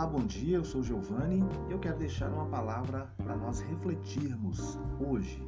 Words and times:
bom 0.00 0.24
dia. 0.24 0.56
Eu 0.56 0.64
sou 0.64 0.82
Giovanni 0.82 1.44
e 1.68 1.72
eu 1.72 1.78
quero 1.78 1.98
deixar 1.98 2.30
uma 2.32 2.46
palavra 2.46 3.06
para 3.22 3.36
nós 3.36 3.60
refletirmos 3.60 4.78
hoje. 4.98 5.46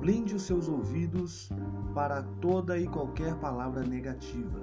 Blinde 0.00 0.34
os 0.34 0.42
seus 0.42 0.68
ouvidos 0.68 1.50
para 1.94 2.22
toda 2.40 2.76
e 2.76 2.88
qualquer 2.88 3.36
palavra 3.36 3.84
negativa. 3.84 4.60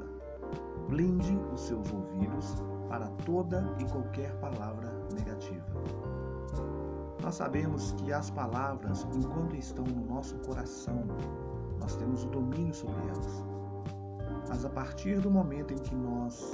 Blinde 0.90 1.40
os 1.54 1.62
seus 1.62 1.92
ouvidos 1.92 2.56
para 2.90 3.08
toda 3.26 3.74
e 3.80 3.86
qualquer 3.86 4.34
palavra 4.40 4.92
negativa. 5.16 5.82
Nós 7.22 7.36
sabemos 7.36 7.94
que 7.94 8.12
as 8.12 8.30
palavras, 8.30 9.08
enquanto 9.16 9.56
estão 9.56 9.86
no 9.86 10.06
nosso 10.06 10.36
coração, 10.40 11.02
nós 11.80 11.96
temos 11.96 12.26
o 12.26 12.28
domínio 12.28 12.74
sobre 12.74 13.02
elas. 13.08 13.44
Mas 14.48 14.64
a 14.64 14.70
partir 14.70 15.20
do 15.20 15.30
momento 15.30 15.74
em 15.74 15.78
que 15.78 15.96
nós 15.96 16.54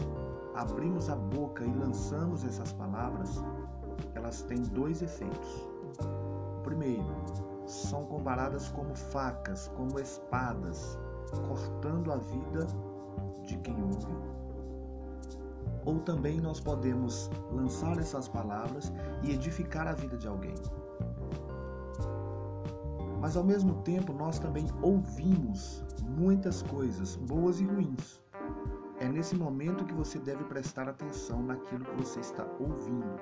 abrimos 0.56 1.10
a 1.10 1.16
boca 1.16 1.64
e 1.64 1.74
lançamos 1.74 2.44
essas 2.44 2.72
palavras, 2.74 3.42
elas 4.16 4.42
têm 4.44 4.62
dois 4.64 5.02
efeitos. 5.02 5.68
O 6.58 6.62
primeiro, 6.64 7.06
são 7.66 8.06
comparadas 8.06 8.70
como 8.70 8.96
facas, 8.96 9.68
como 9.76 10.00
espadas, 10.00 10.98
cortando 11.48 12.12
a 12.12 12.18
vida 12.18 12.68
de 13.46 13.58
quem 13.58 13.76
ouve. 13.84 14.08
Ou 15.86 16.00
também 16.00 16.40
nós 16.40 16.60
podemos 16.60 17.30
lançar 17.52 17.98
essas 17.98 18.28
palavras 18.28 18.92
e 19.22 19.32
edificar 19.32 19.88
a 19.88 19.94
vida 19.94 20.18
de 20.18 20.28
alguém. 20.28 20.56
Mas 23.24 23.38
ao 23.38 23.44
mesmo 23.46 23.76
tempo 23.84 24.12
nós 24.12 24.38
também 24.38 24.68
ouvimos 24.82 25.82
muitas 26.04 26.62
coisas, 26.62 27.16
boas 27.16 27.62
e 27.62 27.64
ruins. 27.64 28.22
É 29.00 29.08
nesse 29.08 29.34
momento 29.34 29.86
que 29.86 29.94
você 29.94 30.20
deve 30.20 30.44
prestar 30.44 30.90
atenção 30.90 31.42
naquilo 31.42 31.86
que 31.86 31.96
você 31.96 32.20
está 32.20 32.46
ouvindo. 32.60 33.16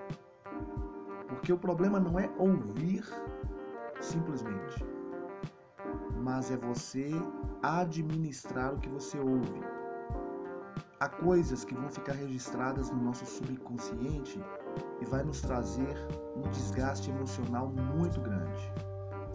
Porque 1.28 1.54
o 1.54 1.58
problema 1.58 2.00
não 2.00 2.20
é 2.20 2.28
ouvir 2.40 3.08
simplesmente, 4.02 4.84
mas 6.20 6.50
é 6.50 6.58
você 6.58 7.12
administrar 7.62 8.74
o 8.74 8.80
que 8.80 8.90
você 8.90 9.20
ouve. 9.20 9.62
Há 11.00 11.10
coisas 11.10 11.64
que 11.64 11.76
vão 11.76 11.90
ficar 11.90 12.14
registradas 12.14 12.90
no 12.90 13.04
nosso 13.04 13.24
subconsciente 13.28 14.44
e 15.00 15.06
vai 15.06 15.22
nos 15.22 15.42
trazer 15.42 15.96
um 16.36 16.50
desgaste 16.50 17.12
emocional 17.12 17.70
muito 17.70 18.20
grande. 18.20 18.91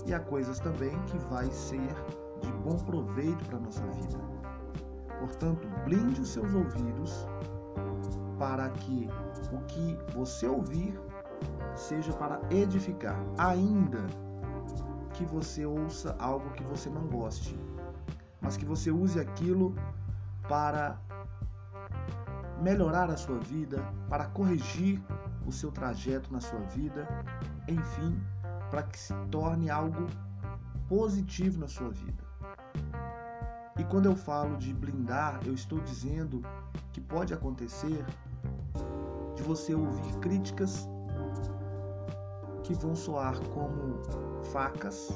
E 0.07 0.15
há 0.15 0.21
coisas 0.21 0.59
também 0.61 0.97
que 1.07 1.19
vai 1.19 1.51
ser 1.51 1.95
de 2.41 2.53
bom 2.65 2.77
proveito 2.77 3.45
para 3.47 3.59
a 3.59 3.61
nossa 3.61 3.85
vida. 3.89 4.19
Portanto, 5.19 5.69
blinde 5.85 6.21
os 6.21 6.29
seus 6.29 6.55
ouvidos 6.55 7.27
para 8.39 8.71
que 8.71 9.09
o 9.53 9.59
que 9.67 9.99
você 10.15 10.47
ouvir 10.47 10.99
seja 11.75 12.13
para 12.13 12.41
edificar, 12.51 13.19
ainda 13.37 14.07
que 15.13 15.25
você 15.25 15.65
ouça 15.65 16.15
algo 16.19 16.51
que 16.51 16.63
você 16.65 16.91
não 16.91 17.07
goste, 17.07 17.59
mas 18.41 18.57
que 18.57 18.65
você 18.65 18.91
use 18.91 19.19
aquilo 19.19 19.75
para 20.49 20.99
melhorar 22.63 23.11
a 23.11 23.17
sua 23.17 23.39
vida, 23.39 23.83
para 24.09 24.27
corrigir 24.27 25.03
o 25.47 25.53
seu 25.53 25.71
trajeto 25.71 26.33
na 26.33 26.41
sua 26.41 26.61
vida, 26.61 27.07
enfim, 27.69 28.21
para 28.77 28.83
que 28.83 28.99
se 28.99 29.15
torne 29.31 29.71
algo 29.71 30.07
positivo 30.87 31.59
na 31.59 31.67
sua 31.67 31.89
vida. 31.89 32.23
E 33.79 33.85
quando 33.85 34.05
eu 34.05 34.15
falo 34.15 34.59
de 34.59 34.75
blindar, 34.75 35.41
eu 35.47 35.55
estou 35.55 35.81
dizendo 35.81 36.43
que 36.93 37.01
pode 37.01 37.33
acontecer 37.33 38.05
de 39.35 39.43
você 39.43 39.75
ouvir 39.75 40.13
críticas 40.19 40.87
que 42.65 42.75
vão 42.75 42.95
soar 42.95 43.41
como 43.55 44.03
facas, 44.53 45.09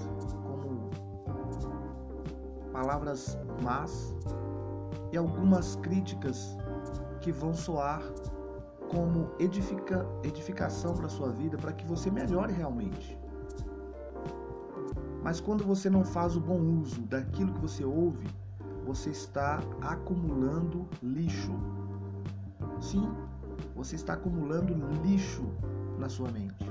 como 0.62 0.88
palavras 2.72 3.36
más 3.62 4.14
e 5.12 5.18
algumas 5.18 5.76
críticas 5.76 6.56
que 7.20 7.30
vão 7.30 7.52
soar 7.52 8.00
como 8.88 9.30
edifica, 9.38 10.06
edificação 10.24 10.94
para 10.94 11.10
sua 11.10 11.30
vida, 11.30 11.58
para 11.58 11.74
que 11.74 11.84
você 11.84 12.10
melhore 12.10 12.54
realmente. 12.54 13.20
Mas 15.22 15.40
quando 15.40 15.64
você 15.64 15.90
não 15.90 16.04
faz 16.04 16.36
o 16.36 16.40
bom 16.40 16.58
uso 16.58 17.02
daquilo 17.02 17.52
que 17.52 17.60
você 17.60 17.84
ouve, 17.84 18.26
você 18.84 19.10
está 19.10 19.62
acumulando 19.82 20.88
lixo. 21.02 21.52
Sim, 22.80 23.08
você 23.74 23.96
está 23.96 24.14
acumulando 24.14 24.74
lixo 25.02 25.46
na 25.98 26.08
sua 26.08 26.30
mente. 26.30 26.66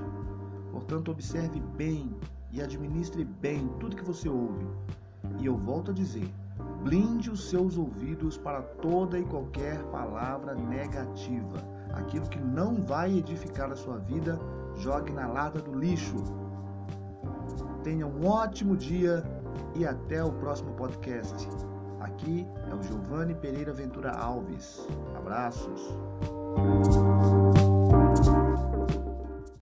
Portanto, 0.72 1.10
observe 1.10 1.60
bem 1.76 2.14
e 2.52 2.60
administre 2.60 3.24
bem 3.24 3.68
tudo 3.78 3.96
que 3.96 4.04
você 4.04 4.28
ouve. 4.28 4.66
E 5.38 5.46
eu 5.46 5.56
volto 5.56 5.92
a 5.92 5.94
dizer: 5.94 6.28
blinde 6.82 7.30
os 7.30 7.48
seus 7.48 7.78
ouvidos 7.78 8.36
para 8.36 8.62
toda 8.62 9.18
e 9.18 9.24
qualquer 9.24 9.82
palavra 9.84 10.54
negativa. 10.54 11.58
Aquilo 11.92 12.28
que 12.28 12.38
não 12.38 12.82
vai 12.82 13.18
edificar 13.18 13.70
a 13.70 13.76
sua 13.76 13.98
vida, 13.98 14.38
jogue 14.76 15.12
na 15.12 15.26
lata 15.26 15.60
do 15.60 15.72
lixo. 15.72 16.16
Tenha 17.82 18.06
um 18.06 18.26
ótimo 18.26 18.76
dia 18.76 19.24
e 19.74 19.86
até 19.86 20.22
o 20.22 20.32
próximo 20.32 20.72
podcast. 20.74 21.48
Aqui 22.00 22.46
é 22.70 22.74
o 22.74 22.82
Giovanni 22.82 23.34
Pereira 23.34 23.72
Ventura 23.72 24.10
Alves. 24.12 24.86
Abraços. 25.16 25.98